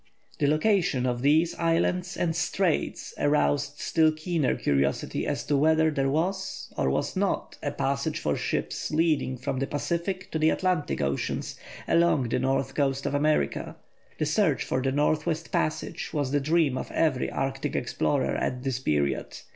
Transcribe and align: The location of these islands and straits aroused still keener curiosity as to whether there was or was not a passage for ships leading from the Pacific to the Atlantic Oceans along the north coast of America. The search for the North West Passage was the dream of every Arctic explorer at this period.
The 0.39 0.47
location 0.47 1.05
of 1.05 1.21
these 1.21 1.53
islands 1.59 2.17
and 2.17 2.35
straits 2.35 3.13
aroused 3.19 3.77
still 3.77 4.11
keener 4.11 4.55
curiosity 4.55 5.27
as 5.27 5.43
to 5.43 5.55
whether 5.55 5.91
there 5.91 6.09
was 6.09 6.73
or 6.75 6.89
was 6.89 7.15
not 7.15 7.59
a 7.61 7.69
passage 7.69 8.17
for 8.17 8.35
ships 8.35 8.89
leading 8.89 9.37
from 9.37 9.59
the 9.59 9.67
Pacific 9.67 10.31
to 10.31 10.39
the 10.39 10.49
Atlantic 10.49 11.03
Oceans 11.03 11.55
along 11.87 12.29
the 12.29 12.39
north 12.39 12.73
coast 12.73 13.05
of 13.05 13.13
America. 13.13 13.75
The 14.17 14.25
search 14.25 14.63
for 14.63 14.81
the 14.81 14.91
North 14.91 15.27
West 15.27 15.51
Passage 15.51 16.11
was 16.11 16.31
the 16.31 16.41
dream 16.41 16.79
of 16.79 16.89
every 16.89 17.29
Arctic 17.29 17.75
explorer 17.75 18.35
at 18.35 18.63
this 18.63 18.79
period. 18.79 19.37